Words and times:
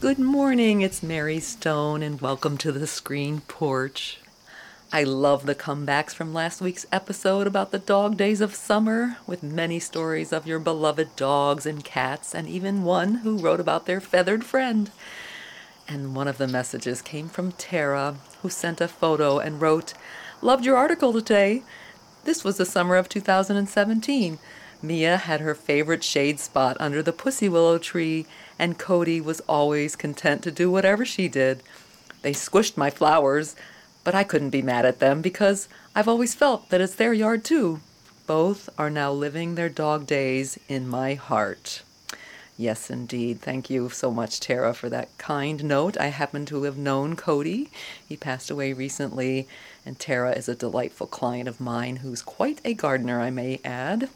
Good 0.00 0.18
morning, 0.18 0.80
it's 0.80 1.02
Mary 1.02 1.40
Stone, 1.40 2.02
and 2.02 2.22
welcome 2.22 2.56
to 2.56 2.72
the 2.72 2.86
screen 2.86 3.42
porch. 3.42 4.18
I 4.90 5.04
love 5.04 5.44
the 5.44 5.54
comebacks 5.54 6.14
from 6.14 6.32
last 6.32 6.62
week's 6.62 6.86
episode 6.90 7.46
about 7.46 7.70
the 7.70 7.78
dog 7.78 8.16
days 8.16 8.40
of 8.40 8.54
summer, 8.54 9.18
with 9.26 9.42
many 9.42 9.78
stories 9.78 10.32
of 10.32 10.46
your 10.46 10.58
beloved 10.58 11.14
dogs 11.16 11.66
and 11.66 11.84
cats, 11.84 12.34
and 12.34 12.48
even 12.48 12.82
one 12.82 13.16
who 13.16 13.36
wrote 13.36 13.60
about 13.60 13.84
their 13.84 14.00
feathered 14.00 14.42
friend. 14.42 14.90
And 15.86 16.16
one 16.16 16.28
of 16.28 16.38
the 16.38 16.48
messages 16.48 17.02
came 17.02 17.28
from 17.28 17.52
Tara, 17.52 18.16
who 18.40 18.48
sent 18.48 18.80
a 18.80 18.88
photo 18.88 19.38
and 19.38 19.60
wrote, 19.60 19.92
Loved 20.40 20.64
your 20.64 20.78
article 20.78 21.12
today. 21.12 21.62
This 22.24 22.42
was 22.42 22.56
the 22.56 22.64
summer 22.64 22.96
of 22.96 23.10
2017. 23.10 24.38
Mia 24.82 25.18
had 25.18 25.40
her 25.40 25.54
favorite 25.54 26.02
shade 26.02 26.40
spot 26.40 26.76
under 26.80 27.02
the 27.02 27.12
pussy 27.12 27.48
willow 27.48 27.78
tree, 27.78 28.26
and 28.58 28.78
Cody 28.78 29.20
was 29.20 29.40
always 29.40 29.94
content 29.94 30.42
to 30.42 30.50
do 30.50 30.70
whatever 30.70 31.04
she 31.04 31.28
did. 31.28 31.62
They 32.22 32.32
squished 32.32 32.76
my 32.76 32.90
flowers, 32.90 33.56
but 34.04 34.14
I 34.14 34.24
couldn't 34.24 34.50
be 34.50 34.62
mad 34.62 34.86
at 34.86 34.98
them 34.98 35.20
because 35.20 35.68
I've 35.94 36.08
always 36.08 36.34
felt 36.34 36.70
that 36.70 36.80
it's 36.80 36.94
their 36.94 37.12
yard 37.12 37.44
too. 37.44 37.80
Both 38.26 38.70
are 38.78 38.90
now 38.90 39.12
living 39.12 39.54
their 39.54 39.68
dog 39.68 40.06
days 40.06 40.58
in 40.68 40.88
my 40.88 41.14
heart. 41.14 41.82
Yes, 42.56 42.90
indeed. 42.90 43.40
Thank 43.40 43.70
you 43.70 43.88
so 43.88 44.10
much, 44.10 44.38
Tara, 44.38 44.74
for 44.74 44.90
that 44.90 45.16
kind 45.16 45.64
note. 45.64 45.96
I 45.98 46.08
happen 46.08 46.44
to 46.46 46.64
have 46.64 46.76
known 46.76 47.16
Cody. 47.16 47.70
He 48.06 48.18
passed 48.18 48.50
away 48.50 48.74
recently, 48.74 49.48
and 49.84 49.98
Tara 49.98 50.32
is 50.32 50.48
a 50.48 50.54
delightful 50.54 51.06
client 51.06 51.48
of 51.48 51.58
mine 51.58 51.96
who's 51.96 52.20
quite 52.20 52.60
a 52.64 52.74
gardener, 52.74 53.20
I 53.20 53.30
may 53.30 53.60
add. 53.64 54.10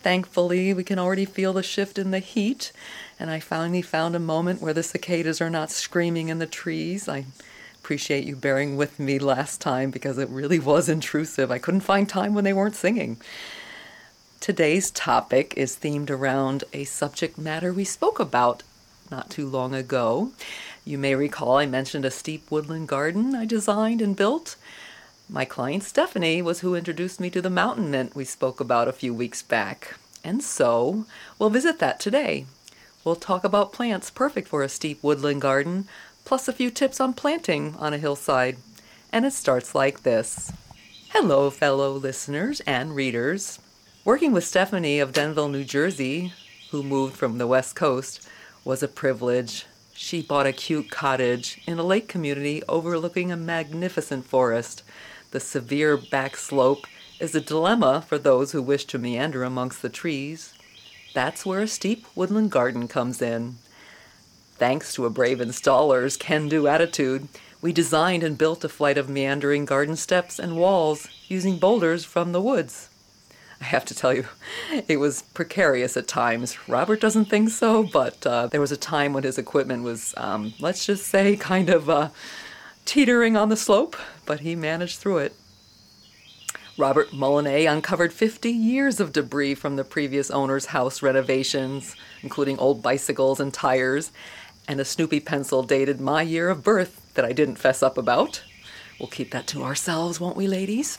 Thankfully, 0.00 0.72
we 0.72 0.84
can 0.84 0.98
already 0.98 1.24
feel 1.24 1.52
the 1.52 1.62
shift 1.62 1.98
in 1.98 2.12
the 2.12 2.20
heat, 2.20 2.72
and 3.18 3.30
I 3.30 3.40
finally 3.40 3.82
found 3.82 4.14
a 4.14 4.20
moment 4.20 4.62
where 4.62 4.74
the 4.74 4.82
cicadas 4.82 5.40
are 5.40 5.50
not 5.50 5.70
screaming 5.70 6.28
in 6.28 6.38
the 6.38 6.46
trees. 6.46 7.08
I 7.08 7.24
appreciate 7.74 8.24
you 8.24 8.36
bearing 8.36 8.76
with 8.76 9.00
me 9.00 9.18
last 9.18 9.60
time 9.60 9.90
because 9.90 10.18
it 10.18 10.28
really 10.28 10.58
was 10.58 10.88
intrusive. 10.88 11.50
I 11.50 11.58
couldn't 11.58 11.80
find 11.80 12.08
time 12.08 12.34
when 12.34 12.44
they 12.44 12.52
weren't 12.52 12.76
singing. 12.76 13.16
Today's 14.40 14.90
topic 14.92 15.54
is 15.56 15.76
themed 15.76 16.10
around 16.10 16.62
a 16.72 16.84
subject 16.84 17.36
matter 17.36 17.72
we 17.72 17.84
spoke 17.84 18.20
about 18.20 18.62
not 19.10 19.30
too 19.30 19.48
long 19.48 19.74
ago. 19.74 20.30
You 20.84 20.96
may 20.96 21.16
recall 21.16 21.56
I 21.58 21.66
mentioned 21.66 22.04
a 22.04 22.10
steep 22.10 22.50
woodland 22.50 22.86
garden 22.86 23.34
I 23.34 23.46
designed 23.46 24.00
and 24.00 24.14
built. 24.14 24.56
My 25.30 25.44
client 25.44 25.82
Stephanie 25.82 26.40
was 26.40 26.60
who 26.60 26.74
introduced 26.74 27.20
me 27.20 27.28
to 27.30 27.42
the 27.42 27.50
mountain 27.50 27.90
mint 27.90 28.16
we 28.16 28.24
spoke 28.24 28.60
about 28.60 28.88
a 28.88 28.94
few 28.94 29.12
weeks 29.12 29.42
back. 29.42 29.96
And 30.24 30.42
so, 30.42 31.04
we'll 31.38 31.50
visit 31.50 31.78
that 31.80 32.00
today. 32.00 32.46
We'll 33.04 33.14
talk 33.14 33.44
about 33.44 33.72
plants 33.72 34.08
perfect 34.08 34.48
for 34.48 34.62
a 34.62 34.70
steep 34.70 35.02
woodland 35.02 35.42
garden, 35.42 35.86
plus 36.24 36.48
a 36.48 36.52
few 36.52 36.70
tips 36.70 36.98
on 36.98 37.12
planting 37.12 37.76
on 37.78 37.92
a 37.92 37.98
hillside. 37.98 38.56
And 39.12 39.26
it 39.26 39.34
starts 39.34 39.74
like 39.74 40.02
this 40.02 40.50
Hello, 41.10 41.50
fellow 41.50 41.92
listeners 41.92 42.60
and 42.60 42.94
readers. 42.94 43.58
Working 44.06 44.32
with 44.32 44.44
Stephanie 44.44 44.98
of 44.98 45.12
Denville, 45.12 45.50
New 45.50 45.64
Jersey, 45.64 46.32
who 46.70 46.82
moved 46.82 47.16
from 47.16 47.36
the 47.36 47.46
West 47.46 47.76
Coast, 47.76 48.26
was 48.64 48.82
a 48.82 48.88
privilege. 48.88 49.66
She 49.92 50.22
bought 50.22 50.46
a 50.46 50.52
cute 50.52 50.90
cottage 50.90 51.60
in 51.66 51.78
a 51.78 51.82
lake 51.82 52.08
community 52.08 52.62
overlooking 52.66 53.30
a 53.30 53.36
magnificent 53.36 54.24
forest. 54.24 54.82
The 55.30 55.40
severe 55.40 55.96
back 55.96 56.36
slope 56.36 56.86
is 57.20 57.34
a 57.34 57.40
dilemma 57.40 58.04
for 58.06 58.18
those 58.18 58.52
who 58.52 58.62
wish 58.62 58.84
to 58.86 58.98
meander 58.98 59.44
amongst 59.44 59.82
the 59.82 59.88
trees. 59.88 60.54
That's 61.14 61.44
where 61.44 61.60
a 61.60 61.68
steep 61.68 62.06
woodland 62.14 62.50
garden 62.50 62.88
comes 62.88 63.20
in. 63.20 63.56
Thanks 64.56 64.92
to 64.94 65.06
a 65.06 65.10
brave 65.10 65.38
installer's 65.38 66.16
can 66.16 66.48
do 66.48 66.66
attitude, 66.66 67.28
we 67.60 67.72
designed 67.72 68.22
and 68.22 68.38
built 68.38 68.64
a 68.64 68.68
flight 68.68 68.96
of 68.96 69.08
meandering 69.08 69.64
garden 69.64 69.96
steps 69.96 70.38
and 70.38 70.56
walls 70.56 71.08
using 71.26 71.58
boulders 71.58 72.04
from 72.04 72.32
the 72.32 72.40
woods. 72.40 72.88
I 73.60 73.64
have 73.64 73.84
to 73.86 73.94
tell 73.94 74.14
you, 74.14 74.26
it 74.86 74.98
was 74.98 75.22
precarious 75.22 75.96
at 75.96 76.06
times. 76.06 76.56
Robert 76.68 77.00
doesn't 77.00 77.24
think 77.24 77.50
so, 77.50 77.82
but 77.82 78.24
uh, 78.24 78.46
there 78.46 78.60
was 78.60 78.70
a 78.70 78.76
time 78.76 79.12
when 79.12 79.24
his 79.24 79.38
equipment 79.38 79.82
was, 79.82 80.14
um, 80.16 80.54
let's 80.60 80.86
just 80.86 81.06
say, 81.06 81.36
kind 81.36 81.68
of 81.68 81.90
uh, 81.90 82.10
teetering 82.88 83.36
on 83.36 83.50
the 83.50 83.56
slope, 83.56 83.96
but 84.24 84.40
he 84.40 84.56
managed 84.56 84.98
through 84.98 85.18
it. 85.18 85.34
Robert 86.78 87.10
Molinet 87.10 87.70
uncovered 87.70 88.14
50 88.14 88.50
years 88.50 88.98
of 88.98 89.12
debris 89.12 89.54
from 89.56 89.76
the 89.76 89.84
previous 89.84 90.30
owner's 90.30 90.66
house 90.66 91.02
renovations, 91.02 91.94
including 92.22 92.58
old 92.58 92.82
bicycles 92.82 93.40
and 93.40 93.52
tires, 93.52 94.10
and 94.66 94.80
a 94.80 94.86
Snoopy 94.86 95.20
pencil 95.20 95.62
dated 95.62 96.00
my 96.00 96.22
year 96.22 96.48
of 96.48 96.64
birth 96.64 97.12
that 97.12 97.26
I 97.26 97.32
didn't 97.32 97.56
fess 97.56 97.82
up 97.82 97.98
about. 97.98 98.42
We'll 98.98 99.10
keep 99.10 99.32
that 99.32 99.46
to 99.48 99.64
ourselves, 99.64 100.18
won't 100.18 100.36
we, 100.36 100.46
ladies? 100.46 100.98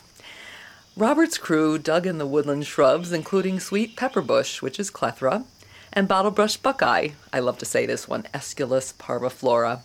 Robert's 0.96 1.38
crew 1.38 1.76
dug 1.76 2.06
in 2.06 2.18
the 2.18 2.26
woodland 2.26 2.66
shrubs, 2.66 3.10
including 3.12 3.58
sweet 3.58 3.96
pepperbush, 3.96 4.62
which 4.62 4.78
is 4.78 4.90
clethra, 4.90 5.44
and 5.92 6.08
bottlebrush 6.08 6.62
buckeye. 6.62 7.08
I 7.32 7.40
love 7.40 7.58
to 7.58 7.64
say 7.64 7.84
this 7.84 8.06
one, 8.06 8.28
Aesculus 8.32 8.92
parviflora. 8.92 9.80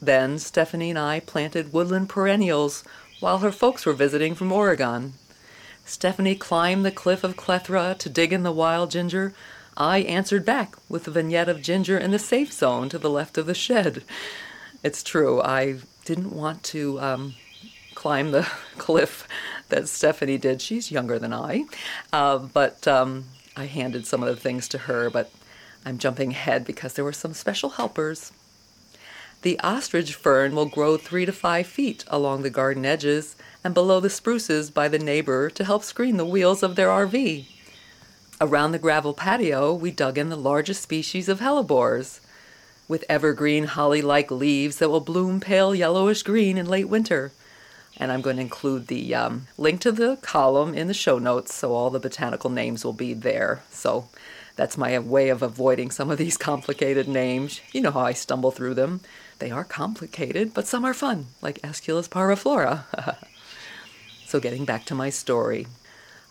Then 0.00 0.38
Stephanie 0.38 0.90
and 0.90 0.98
I 0.98 1.20
planted 1.20 1.72
woodland 1.72 2.08
perennials 2.08 2.84
while 3.20 3.38
her 3.38 3.52
folks 3.52 3.84
were 3.84 3.92
visiting 3.92 4.34
from 4.34 4.50
Oregon. 4.50 5.14
Stephanie 5.84 6.36
climbed 6.36 6.84
the 6.84 6.90
cliff 6.90 7.24
of 7.24 7.36
Clethra 7.36 7.96
to 7.98 8.08
dig 8.08 8.32
in 8.32 8.42
the 8.42 8.52
wild 8.52 8.90
ginger. 8.90 9.34
I 9.76 9.98
answered 9.98 10.44
back 10.44 10.74
with 10.88 11.06
a 11.06 11.10
vignette 11.10 11.48
of 11.48 11.62
ginger 11.62 11.98
in 11.98 12.10
the 12.10 12.18
safe 12.18 12.52
zone 12.52 12.88
to 12.90 12.98
the 12.98 13.10
left 13.10 13.36
of 13.36 13.46
the 13.46 13.54
shed. 13.54 14.04
It's 14.82 15.02
true, 15.02 15.42
I 15.42 15.78
didn't 16.04 16.34
want 16.34 16.62
to 16.64 17.00
um, 17.00 17.34
climb 17.94 18.30
the 18.30 18.42
cliff 18.78 19.28
that 19.68 19.88
Stephanie 19.88 20.38
did. 20.38 20.62
She's 20.62 20.90
younger 20.90 21.18
than 21.18 21.32
I, 21.32 21.64
uh, 22.12 22.38
but 22.38 22.88
um, 22.88 23.24
I 23.56 23.66
handed 23.66 24.06
some 24.06 24.22
of 24.22 24.28
the 24.28 24.40
things 24.40 24.68
to 24.68 24.78
her, 24.78 25.10
but 25.10 25.30
I'm 25.84 25.98
jumping 25.98 26.30
ahead 26.30 26.64
because 26.64 26.94
there 26.94 27.04
were 27.04 27.12
some 27.12 27.34
special 27.34 27.70
helpers. 27.70 28.32
The 29.42 29.58
ostrich 29.60 30.14
fern 30.14 30.54
will 30.54 30.66
grow 30.66 30.98
three 30.98 31.24
to 31.24 31.32
five 31.32 31.66
feet 31.66 32.04
along 32.08 32.42
the 32.42 32.50
garden 32.50 32.84
edges 32.84 33.36
and 33.64 33.72
below 33.72 33.98
the 33.98 34.10
spruces 34.10 34.70
by 34.70 34.88
the 34.88 34.98
neighbor 34.98 35.48
to 35.48 35.64
help 35.64 35.82
screen 35.82 36.18
the 36.18 36.26
wheels 36.26 36.62
of 36.62 36.76
their 36.76 36.88
RV. 36.88 37.46
Around 38.38 38.72
the 38.72 38.78
gravel 38.78 39.14
patio, 39.14 39.72
we 39.72 39.92
dug 39.92 40.18
in 40.18 40.28
the 40.28 40.36
largest 40.36 40.82
species 40.82 41.26
of 41.26 41.40
hellebores, 41.40 42.20
with 42.86 43.04
evergreen 43.08 43.64
holly 43.64 44.02
like 44.02 44.30
leaves 44.30 44.76
that 44.76 44.90
will 44.90 45.00
bloom 45.00 45.40
pale 45.40 45.74
yellowish 45.74 46.22
green 46.22 46.58
in 46.58 46.66
late 46.66 46.88
winter. 46.88 47.32
And 48.00 48.10
I'm 48.10 48.22
going 48.22 48.36
to 48.36 48.42
include 48.42 48.86
the 48.86 49.14
um, 49.14 49.46
link 49.58 49.82
to 49.82 49.92
the 49.92 50.16
column 50.22 50.74
in 50.74 50.88
the 50.88 50.94
show 50.94 51.18
notes 51.18 51.54
so 51.54 51.74
all 51.74 51.90
the 51.90 52.00
botanical 52.00 52.48
names 52.48 52.84
will 52.84 52.94
be 52.94 53.12
there. 53.12 53.62
So 53.70 54.08
that's 54.56 54.78
my 54.78 54.98
way 54.98 55.28
of 55.28 55.42
avoiding 55.42 55.90
some 55.90 56.10
of 56.10 56.16
these 56.18 56.36
complicated 56.50 57.06
names. 57.06 57.60
You 57.72 57.82
know 57.82 57.90
how 57.90 58.00
I 58.00 58.14
stumble 58.14 58.50
through 58.50 58.74
them. 58.74 59.00
They 59.38 59.50
are 59.50 59.64
complicated, 59.64 60.52
but 60.54 60.66
some 60.66 60.84
are 60.84 60.94
fun, 60.94 61.26
like 61.42 61.60
Aesculus 61.62 62.08
parviflora. 62.08 62.84
so, 64.26 64.40
getting 64.40 64.64
back 64.64 64.86
to 64.86 64.94
my 64.94 65.10
story. 65.10 65.66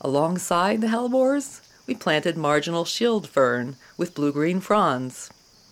Alongside 0.02 0.82
the 0.82 0.88
hellebores, 0.88 1.62
we 1.86 1.96
planted 1.96 2.38
marginal 2.38 2.86
shield 2.86 3.28
fern 3.28 3.76
with 3.98 4.16
blue 4.16 4.32
green 4.32 4.60
fronds. 4.60 5.32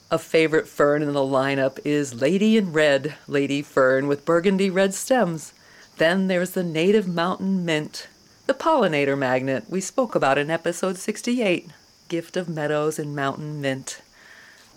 A 0.10 0.18
favorite 0.18 0.68
fern 0.68 1.02
in 1.02 1.14
the 1.14 1.20
lineup 1.20 1.80
is 1.86 2.22
Lady 2.22 2.58
in 2.58 2.72
Red, 2.72 3.16
lady 3.28 3.62
fern 3.62 4.08
with 4.08 4.26
burgundy 4.26 4.70
red 4.70 4.94
stems. 4.94 5.54
Then 5.98 6.28
there's 6.28 6.52
the 6.52 6.64
native 6.64 7.08
mountain 7.08 7.66
mint, 7.66 8.08
the 8.46 8.54
pollinator 8.54 9.18
magnet 9.18 9.66
we 9.68 9.82
spoke 9.82 10.16
about 10.16 10.38
in 10.38 10.50
episode 10.50 10.98
68, 10.98 11.70
Gift 12.08 12.38
of 12.38 12.48
Meadows 12.48 13.00
and 13.00 13.16
Mountain 13.16 13.62
Mint 13.62 14.02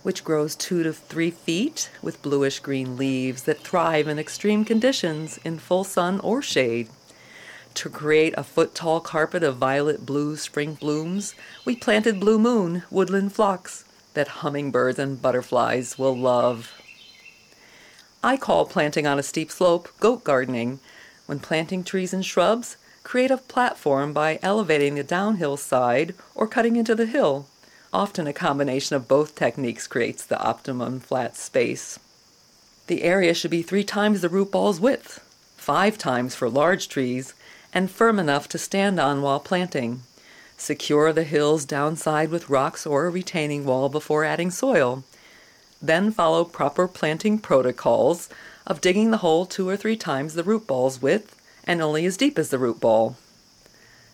which 0.02 0.24
grows 0.24 0.56
two 0.56 0.82
to 0.82 0.92
three 0.92 1.30
feet 1.30 1.90
with 2.02 2.22
bluish 2.22 2.60
green 2.60 2.96
leaves 2.96 3.42
that 3.42 3.60
thrive 3.60 4.08
in 4.08 4.18
extreme 4.18 4.64
conditions 4.64 5.38
in 5.44 5.58
full 5.58 5.84
sun 5.84 6.20
or 6.20 6.40
shade. 6.40 6.88
To 7.74 7.88
create 7.88 8.34
a 8.36 8.42
foot 8.42 8.74
tall 8.74 9.00
carpet 9.00 9.42
of 9.42 9.56
violet 9.56 10.04
blue 10.04 10.36
spring 10.36 10.74
blooms, 10.74 11.34
we 11.64 11.76
planted 11.76 12.18
Blue 12.18 12.38
Moon 12.38 12.82
woodland 12.90 13.32
phlox 13.32 13.84
that 14.14 14.28
hummingbirds 14.28 14.98
and 14.98 15.20
butterflies 15.20 15.98
will 15.98 16.16
love. 16.16 16.72
I 18.24 18.36
call 18.36 18.66
planting 18.66 19.06
on 19.06 19.18
a 19.18 19.22
steep 19.22 19.50
slope 19.50 19.88
goat 20.00 20.24
gardening. 20.24 20.80
When 21.30 21.38
planting 21.38 21.84
trees 21.84 22.12
and 22.12 22.26
shrubs, 22.26 22.76
create 23.04 23.30
a 23.30 23.36
platform 23.36 24.12
by 24.12 24.40
elevating 24.42 24.96
the 24.96 25.04
downhill 25.04 25.56
side 25.56 26.12
or 26.34 26.48
cutting 26.48 26.74
into 26.74 26.96
the 26.96 27.06
hill. 27.06 27.46
Often 27.92 28.26
a 28.26 28.32
combination 28.32 28.96
of 28.96 29.06
both 29.06 29.36
techniques 29.36 29.86
creates 29.86 30.26
the 30.26 30.40
optimum 30.40 30.98
flat 30.98 31.36
space. 31.36 32.00
The 32.88 33.04
area 33.04 33.32
should 33.32 33.52
be 33.52 33.62
three 33.62 33.84
times 33.84 34.22
the 34.22 34.28
root 34.28 34.50
ball's 34.50 34.80
width, 34.80 35.20
five 35.56 35.96
times 35.96 36.34
for 36.34 36.50
large 36.50 36.88
trees, 36.88 37.32
and 37.72 37.92
firm 37.92 38.18
enough 38.18 38.48
to 38.48 38.58
stand 38.58 38.98
on 38.98 39.22
while 39.22 39.38
planting. 39.38 40.02
Secure 40.56 41.12
the 41.12 41.22
hill's 41.22 41.64
downside 41.64 42.30
with 42.30 42.50
rocks 42.50 42.84
or 42.84 43.06
a 43.06 43.10
retaining 43.10 43.64
wall 43.64 43.88
before 43.88 44.24
adding 44.24 44.50
soil. 44.50 45.04
Then 45.80 46.10
follow 46.10 46.44
proper 46.44 46.88
planting 46.88 47.38
protocols 47.38 48.28
of 48.66 48.80
digging 48.80 49.10
the 49.10 49.18
hole 49.18 49.46
two 49.46 49.68
or 49.68 49.76
three 49.76 49.96
times 49.96 50.34
the 50.34 50.44
root 50.44 50.66
ball's 50.66 51.00
width 51.00 51.40
and 51.64 51.80
only 51.80 52.06
as 52.06 52.16
deep 52.16 52.38
as 52.38 52.50
the 52.50 52.58
root 52.58 52.80
ball. 52.80 53.16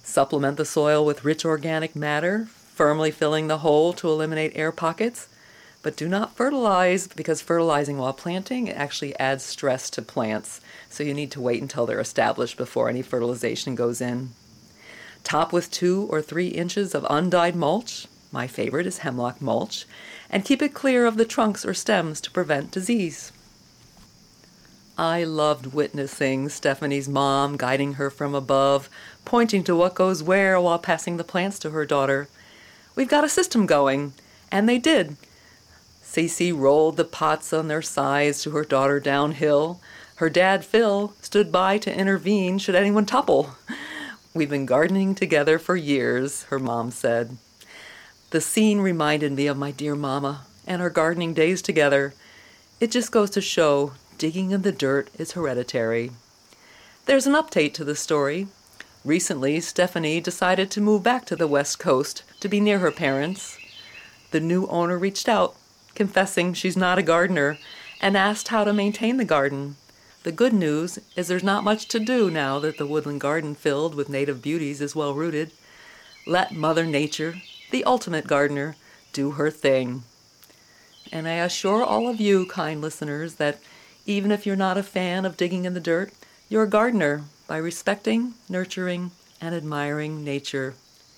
Supplement 0.02 0.56
the 0.56 0.64
soil 0.64 1.04
with 1.04 1.24
rich 1.24 1.44
organic 1.44 1.96
matter, 1.96 2.46
firmly 2.46 3.10
filling 3.10 3.48
the 3.48 3.58
hole 3.58 3.92
to 3.94 4.08
eliminate 4.08 4.52
air 4.54 4.70
pockets. 4.70 5.28
But 5.82 5.96
do 5.96 6.08
not 6.08 6.36
fertilize 6.36 7.06
because 7.06 7.42
fertilizing 7.42 7.98
while 7.98 8.12
planting 8.12 8.68
actually 8.68 9.18
adds 9.18 9.44
stress 9.44 9.88
to 9.90 10.02
plants. 10.02 10.60
So 10.90 11.02
you 11.02 11.14
need 11.14 11.30
to 11.32 11.40
wait 11.40 11.62
until 11.62 11.86
they're 11.86 12.00
established 12.00 12.56
before 12.56 12.88
any 12.88 13.02
fertilization 13.02 13.74
goes 13.74 14.00
in. 14.00 14.30
Top 15.22 15.52
with 15.52 15.70
two 15.70 16.06
or 16.10 16.22
three 16.22 16.48
inches 16.48 16.94
of 16.94 17.06
undyed 17.08 17.56
mulch. 17.56 18.06
My 18.32 18.46
favorite 18.46 18.86
is 18.86 18.98
hemlock 18.98 19.40
mulch. 19.40 19.86
And 20.28 20.44
keep 20.44 20.60
it 20.60 20.74
clear 20.74 21.06
of 21.06 21.16
the 21.16 21.24
trunks 21.24 21.64
or 21.64 21.74
stems 21.74 22.20
to 22.22 22.30
prevent 22.30 22.70
disease. 22.70 23.32
I 24.98 25.24
loved 25.24 25.74
witnessing 25.74 26.48
Stephanie's 26.48 27.08
mom 27.08 27.56
guiding 27.56 27.94
her 27.94 28.08
from 28.08 28.34
above, 28.34 28.88
pointing 29.24 29.62
to 29.64 29.76
what 29.76 29.94
goes 29.94 30.22
where 30.22 30.58
while 30.60 30.78
passing 30.78 31.18
the 31.18 31.24
plants 31.24 31.58
to 31.60 31.70
her 31.70 31.84
daughter. 31.84 32.28
We've 32.94 33.08
got 33.08 33.24
a 33.24 33.28
system 33.28 33.66
going. 33.66 34.14
And 34.50 34.68
they 34.68 34.78
did. 34.78 35.16
Cece 36.02 36.56
rolled 36.56 36.96
the 36.96 37.04
pots 37.04 37.52
on 37.52 37.68
their 37.68 37.82
sides 37.82 38.42
to 38.42 38.52
her 38.52 38.64
daughter 38.64 39.00
downhill. 39.00 39.80
Her 40.16 40.30
dad, 40.30 40.64
Phil, 40.64 41.12
stood 41.20 41.52
by 41.52 41.78
to 41.78 41.94
intervene 41.94 42.58
should 42.58 42.74
anyone 42.74 43.04
topple. 43.04 43.50
We've 44.32 44.48
been 44.48 44.66
gardening 44.66 45.14
together 45.14 45.58
for 45.58 45.76
years, 45.76 46.44
her 46.44 46.58
mom 46.58 46.90
said. 46.90 47.36
The 48.30 48.40
scene 48.40 48.78
reminded 48.78 49.32
me 49.32 49.46
of 49.46 49.58
my 49.58 49.72
dear 49.72 49.94
mama 49.94 50.46
and 50.66 50.80
our 50.80 50.90
gardening 50.90 51.34
days 51.34 51.60
together. 51.60 52.14
It 52.80 52.90
just 52.90 53.12
goes 53.12 53.30
to 53.30 53.40
show 53.40 53.92
digging 54.18 54.50
in 54.50 54.62
the 54.62 54.72
dirt 54.72 55.10
is 55.18 55.32
hereditary. 55.32 56.10
There's 57.06 57.26
an 57.26 57.34
update 57.34 57.74
to 57.74 57.84
the 57.84 57.94
story. 57.94 58.48
Recently, 59.04 59.60
Stephanie 59.60 60.20
decided 60.20 60.70
to 60.72 60.80
move 60.80 61.02
back 61.02 61.24
to 61.26 61.36
the 61.36 61.46
West 61.46 61.78
Coast 61.78 62.24
to 62.40 62.48
be 62.48 62.58
near 62.58 62.80
her 62.80 62.90
parents. 62.90 63.56
The 64.32 64.40
new 64.40 64.66
owner 64.66 64.98
reached 64.98 65.28
out, 65.28 65.54
confessing 65.94 66.52
she's 66.52 66.76
not 66.76 66.98
a 66.98 67.02
gardener, 67.02 67.58
and 68.00 68.16
asked 68.16 68.48
how 68.48 68.64
to 68.64 68.72
maintain 68.72 69.16
the 69.16 69.24
garden. 69.24 69.76
The 70.24 70.32
good 70.32 70.52
news 70.52 70.98
is 71.14 71.28
there's 71.28 71.44
not 71.44 71.62
much 71.62 71.86
to 71.86 72.00
do 72.00 72.30
now 72.30 72.58
that 72.58 72.78
the 72.78 72.86
woodland 72.86 73.20
garden 73.20 73.54
filled 73.54 73.94
with 73.94 74.08
native 74.08 74.42
beauties 74.42 74.80
is 74.80 74.96
well 74.96 75.14
rooted. 75.14 75.52
Let 76.26 76.50
Mother 76.50 76.84
Nature, 76.84 77.36
the 77.70 77.84
ultimate 77.84 78.26
gardener, 78.26 78.74
do 79.12 79.32
her 79.32 79.52
thing. 79.52 80.02
And 81.12 81.28
I 81.28 81.34
assure 81.34 81.84
all 81.84 82.08
of 82.08 82.20
you, 82.20 82.46
kind 82.46 82.80
listeners, 82.80 83.36
that 83.36 83.60
even 84.06 84.30
if 84.30 84.46
you're 84.46 84.56
not 84.56 84.78
a 84.78 84.82
fan 84.82 85.24
of 85.24 85.36
digging 85.36 85.64
in 85.64 85.74
the 85.74 85.80
dirt, 85.80 86.12
you're 86.48 86.62
a 86.62 86.68
gardener 86.68 87.24
by 87.46 87.56
respecting, 87.56 88.34
nurturing, 88.48 89.10
and 89.40 89.54
admiring 89.54 90.24
nature 90.24 90.74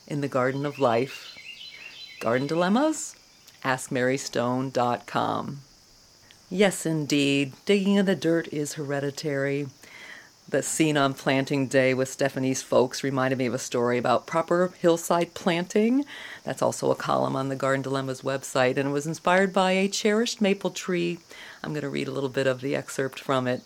in 0.07 0.21
the 0.21 0.29
garden 0.29 0.67
of 0.67 0.79
life. 0.79 1.37
Garden 2.21 2.47
Dilemmas? 2.47 3.15
AskMaryStone.com. 3.65 5.61
Yes, 6.51 6.87
indeed, 6.87 7.53
digging 7.67 7.97
in 7.97 8.07
the 8.07 8.17
dirt 8.17 8.49
is 8.49 8.75
hereditary. 8.75 9.67
The 10.51 10.63
scene 10.63 10.97
on 10.97 11.13
planting 11.13 11.67
day 11.67 11.93
with 11.93 12.09
Stephanie's 12.09 12.63
folks 12.63 13.05
reminded 13.05 13.37
me 13.37 13.45
of 13.45 13.53
a 13.53 13.59
story 13.59 13.99
about 13.99 14.27
proper 14.27 14.73
hillside 14.79 15.35
planting. 15.35 16.07
That's 16.43 16.63
also 16.63 16.91
a 16.91 16.97
column 16.97 17.37
on 17.37 17.51
the 17.51 17.55
Garden 17.55 17.83
Dilemmas 17.83 18.23
website, 18.23 18.79
and 18.79 18.89
it 18.89 18.93
was 18.93 19.07
inspired 19.07 19.53
by 19.53 19.73
a 19.73 19.89
cherished 19.89 20.41
maple 20.41 20.71
tree. 20.71 21.19
I'm 21.63 21.75
going 21.75 21.83
to 21.83 21.91
read 21.91 22.09
a 22.09 22.13
little 22.13 22.31
bit 22.31 22.47
of 22.47 22.63
the 22.63 22.75
excerpt 22.75 23.21
from 23.21 23.47
it. 23.47 23.61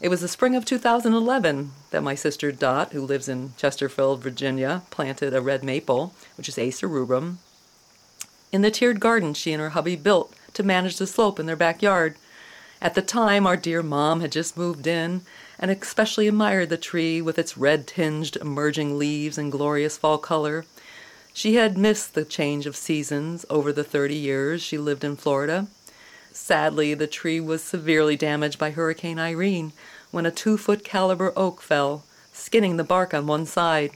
It 0.00 0.08
was 0.08 0.22
the 0.22 0.26
spring 0.26 0.56
of 0.56 0.64
2011 0.64 1.72
that 1.90 2.02
my 2.02 2.14
sister 2.14 2.50
Dot, 2.50 2.94
who 2.94 3.02
lives 3.04 3.28
in 3.28 3.52
Chesterfield, 3.58 4.22
Virginia, 4.22 4.84
planted 4.88 5.34
a 5.34 5.42
red 5.42 5.62
maple, 5.62 6.14
which 6.38 6.48
is 6.48 6.56
Acer 6.56 6.88
rubrum, 6.88 7.40
in 8.50 8.62
the 8.62 8.70
tiered 8.70 9.00
garden 9.00 9.34
she 9.34 9.52
and 9.52 9.60
her 9.60 9.70
hubby 9.70 9.96
built 9.96 10.34
to 10.54 10.62
manage 10.62 10.96
the 10.96 11.06
slope 11.06 11.38
in 11.38 11.44
their 11.44 11.56
backyard. 11.56 12.16
At 12.82 12.94
the 12.94 13.00
time, 13.00 13.46
our 13.46 13.56
dear 13.56 13.80
mom 13.80 14.22
had 14.22 14.32
just 14.32 14.56
moved 14.56 14.88
in 14.88 15.22
and 15.56 15.70
especially 15.70 16.26
admired 16.26 16.68
the 16.68 16.76
tree 16.76 17.22
with 17.22 17.38
its 17.38 17.56
red 17.56 17.86
tinged 17.86 18.34
emerging 18.40 18.98
leaves 18.98 19.38
and 19.38 19.52
glorious 19.52 19.96
fall 19.96 20.18
color. 20.18 20.64
She 21.32 21.54
had 21.54 21.78
missed 21.78 22.14
the 22.14 22.24
change 22.24 22.66
of 22.66 22.74
seasons 22.74 23.46
over 23.48 23.72
the 23.72 23.84
30 23.84 24.16
years 24.16 24.62
she 24.62 24.78
lived 24.78 25.04
in 25.04 25.14
Florida. 25.14 25.68
Sadly, 26.32 26.92
the 26.92 27.06
tree 27.06 27.38
was 27.38 27.62
severely 27.62 28.16
damaged 28.16 28.58
by 28.58 28.72
Hurricane 28.72 29.20
Irene 29.20 29.72
when 30.10 30.26
a 30.26 30.32
two 30.32 30.58
foot 30.58 30.82
caliber 30.82 31.32
oak 31.36 31.62
fell, 31.62 32.02
skinning 32.32 32.78
the 32.78 32.84
bark 32.84 33.14
on 33.14 33.28
one 33.28 33.46
side. 33.46 33.92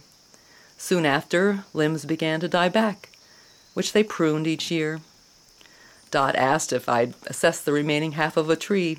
Soon 0.79 1.05
after, 1.05 1.65
limbs 1.75 2.05
began 2.05 2.39
to 2.39 2.47
die 2.47 2.69
back, 2.69 3.09
which 3.75 3.93
they 3.93 4.05
pruned 4.05 4.47
each 4.47 4.71
year. 4.71 5.01
Dot 6.11 6.37
asked 6.37 6.73
if 6.73 6.89
I'd 6.89 7.15
assess 7.27 7.61
the 7.61 7.73
remaining 7.73 8.13
half 8.13 8.37
of 8.37 8.49
a 8.49 8.57
tree. 8.57 8.99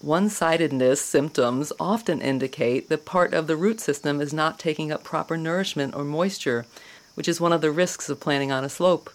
One 0.00 0.28
sidedness 0.28 1.00
symptoms 1.00 1.72
often 1.80 2.20
indicate 2.20 2.88
that 2.88 3.04
part 3.04 3.32
of 3.32 3.46
the 3.46 3.56
root 3.56 3.80
system 3.80 4.20
is 4.20 4.32
not 4.32 4.58
taking 4.58 4.92
up 4.92 5.04
proper 5.04 5.36
nourishment 5.36 5.94
or 5.94 6.04
moisture, 6.04 6.66
which 7.14 7.28
is 7.28 7.40
one 7.40 7.52
of 7.52 7.62
the 7.62 7.70
risks 7.70 8.08
of 8.08 8.20
planting 8.20 8.52
on 8.52 8.64
a 8.64 8.68
slope. 8.68 9.10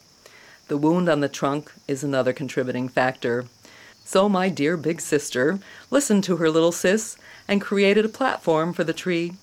The 0.68 0.78
wound 0.78 1.08
on 1.08 1.20
the 1.20 1.30
trunk 1.30 1.72
is 1.88 2.04
another 2.04 2.34
contributing 2.34 2.90
factor. 2.90 3.46
So, 4.06 4.28
my 4.28 4.50
dear 4.50 4.76
big 4.76 5.02
sister 5.02 5.60
listened 5.90 6.24
to 6.26 6.38
her 6.38 6.50
little 6.50 6.72
sis 6.72 7.16
and 7.48 7.62
created 7.62 8.06
a 8.06 8.10
platform 8.10 8.74
for 8.74 8.84
the 8.84 8.94
tree. 8.94 9.34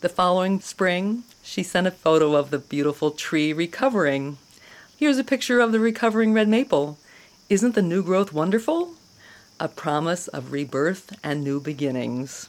The 0.00 0.08
following 0.08 0.60
spring, 0.60 1.22
she 1.42 1.62
sent 1.62 1.86
a 1.86 1.90
photo 1.90 2.34
of 2.34 2.50
the 2.50 2.58
beautiful 2.58 3.10
tree 3.10 3.52
recovering. 3.52 4.38
Here's 4.96 5.18
a 5.18 5.24
picture 5.24 5.60
of 5.60 5.72
the 5.72 5.80
recovering 5.80 6.32
red 6.32 6.48
maple. 6.48 6.98
Isn't 7.48 7.74
the 7.74 7.82
new 7.82 8.02
growth 8.02 8.32
wonderful? 8.32 8.94
a 9.60 9.68
promise 9.68 10.26
of 10.28 10.52
rebirth 10.52 11.16
and 11.22 11.44
new 11.44 11.60
beginnings. 11.60 12.48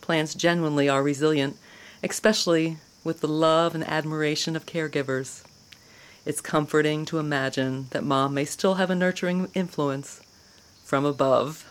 Plants 0.00 0.34
genuinely 0.34 0.88
are 0.88 1.02
resilient, 1.02 1.58
especially 2.02 2.78
with 3.04 3.20
the 3.20 3.28
love 3.28 3.74
and 3.74 3.84
admiration 3.84 4.56
of 4.56 4.66
caregivers. 4.66 5.44
It's 6.24 6.40
comforting 6.40 7.04
to 7.06 7.18
imagine 7.18 7.88
that 7.90 8.02
mom 8.02 8.34
may 8.34 8.44
still 8.44 8.74
have 8.74 8.90
a 8.90 8.94
nurturing 8.94 9.48
influence 9.54 10.20
from 10.84 11.04
above. 11.04 11.70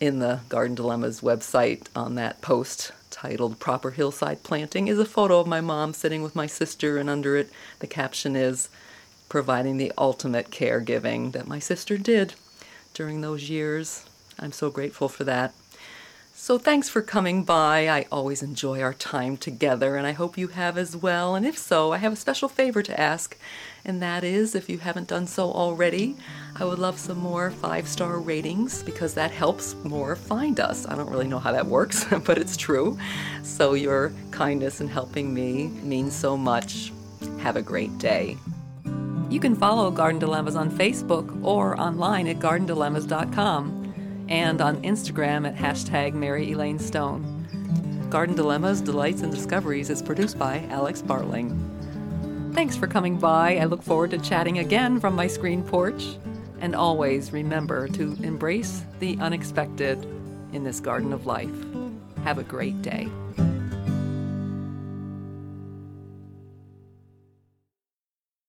In 0.00 0.20
the 0.20 0.40
Garden 0.48 0.74
Dilemmas 0.74 1.20
website, 1.20 1.88
on 1.94 2.14
that 2.14 2.40
post 2.40 2.92
titled 3.10 3.58
Proper 3.58 3.90
Hillside 3.90 4.42
Planting, 4.42 4.88
is 4.88 4.98
a 4.98 5.04
photo 5.04 5.40
of 5.40 5.46
my 5.46 5.60
mom 5.60 5.92
sitting 5.92 6.22
with 6.22 6.36
my 6.36 6.46
sister, 6.46 6.96
and 6.96 7.10
under 7.10 7.36
it, 7.36 7.50
the 7.80 7.86
caption 7.86 8.36
is 8.36 8.68
Providing 9.30 9.76
the 9.76 9.92
ultimate 9.96 10.50
caregiving 10.50 11.30
that 11.30 11.46
my 11.46 11.60
sister 11.60 11.96
did 11.96 12.34
during 12.94 13.20
those 13.20 13.48
years. 13.48 14.04
I'm 14.40 14.50
so 14.50 14.70
grateful 14.70 15.08
for 15.08 15.22
that. 15.22 15.54
So, 16.42 16.56
thanks 16.56 16.88
for 16.88 17.02
coming 17.02 17.44
by. 17.44 17.86
I 17.86 18.06
always 18.10 18.42
enjoy 18.42 18.80
our 18.80 18.94
time 18.94 19.36
together, 19.36 19.96
and 19.96 20.06
I 20.06 20.12
hope 20.12 20.38
you 20.38 20.48
have 20.48 20.78
as 20.78 20.96
well. 20.96 21.34
And 21.34 21.44
if 21.44 21.58
so, 21.58 21.92
I 21.92 21.98
have 21.98 22.14
a 22.14 22.16
special 22.16 22.48
favor 22.48 22.82
to 22.82 22.98
ask, 22.98 23.36
and 23.84 24.00
that 24.00 24.24
is 24.24 24.54
if 24.54 24.70
you 24.70 24.78
haven't 24.78 25.08
done 25.08 25.26
so 25.26 25.52
already, 25.52 26.16
I 26.56 26.64
would 26.64 26.78
love 26.78 26.98
some 26.98 27.18
more 27.18 27.50
five 27.50 27.86
star 27.86 28.18
ratings 28.18 28.82
because 28.82 29.12
that 29.14 29.30
helps 29.30 29.74
more 29.84 30.16
find 30.16 30.58
us. 30.60 30.86
I 30.86 30.96
don't 30.96 31.10
really 31.10 31.28
know 31.28 31.38
how 31.38 31.52
that 31.52 31.66
works, 31.66 32.06
but 32.24 32.38
it's 32.38 32.56
true. 32.56 32.96
So, 33.42 33.74
your 33.74 34.10
kindness 34.30 34.80
in 34.80 34.88
helping 34.88 35.34
me 35.34 35.66
means 35.82 36.16
so 36.16 36.38
much. 36.38 36.90
Have 37.40 37.56
a 37.56 37.62
great 37.62 37.98
day. 37.98 38.38
You 39.28 39.40
can 39.40 39.54
follow 39.54 39.90
Garden 39.90 40.18
Dilemmas 40.18 40.56
on 40.56 40.70
Facebook 40.70 41.44
or 41.44 41.78
online 41.78 42.26
at 42.28 42.38
gardendilemmas.com 42.38 43.79
and 44.30 44.60
on 44.60 44.80
Instagram 44.82 45.46
at 45.46 45.56
hashtag 45.56 46.14
Mary 46.14 46.52
Elaine 46.52 46.78
Stone. 46.78 47.36
Garden 48.08 48.34
Dilemmas, 48.34 48.80
Delights, 48.80 49.22
and 49.22 49.32
Discoveries 49.32 49.90
is 49.90 50.00
produced 50.00 50.38
by 50.38 50.64
Alex 50.70 51.02
Bartling. 51.02 52.54
Thanks 52.54 52.76
for 52.76 52.86
coming 52.86 53.18
by. 53.18 53.58
I 53.58 53.64
look 53.64 53.82
forward 53.82 54.10
to 54.10 54.18
chatting 54.18 54.58
again 54.58 54.98
from 54.98 55.14
my 55.14 55.26
screen 55.26 55.62
porch. 55.62 56.16
And 56.60 56.74
always 56.74 57.32
remember 57.32 57.88
to 57.88 58.16
embrace 58.22 58.82
the 58.98 59.16
unexpected 59.20 60.04
in 60.52 60.64
this 60.64 60.80
garden 60.80 61.12
of 61.12 61.26
life. 61.26 61.50
Have 62.24 62.38
a 62.38 62.42
great 62.42 62.82
day. 62.82 63.08